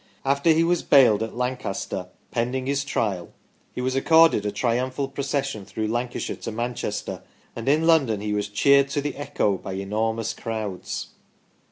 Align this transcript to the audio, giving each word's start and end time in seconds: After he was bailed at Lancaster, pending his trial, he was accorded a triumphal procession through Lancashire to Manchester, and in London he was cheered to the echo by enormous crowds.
After 0.25 0.51
he 0.51 0.63
was 0.63 0.81
bailed 0.81 1.21
at 1.21 1.37
Lancaster, 1.37 2.07
pending 2.31 2.65
his 2.65 2.83
trial, 2.83 3.33
he 3.71 3.81
was 3.81 3.95
accorded 3.95 4.47
a 4.47 4.51
triumphal 4.51 5.07
procession 5.07 5.63
through 5.63 5.87
Lancashire 5.87 6.37
to 6.37 6.51
Manchester, 6.51 7.21
and 7.55 7.69
in 7.69 7.85
London 7.85 8.19
he 8.19 8.33
was 8.33 8.47
cheered 8.49 8.89
to 8.89 8.99
the 9.01 9.15
echo 9.15 9.59
by 9.59 9.73
enormous 9.73 10.33
crowds. 10.33 11.09